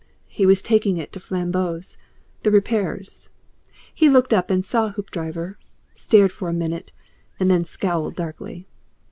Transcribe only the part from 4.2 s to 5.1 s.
up and saw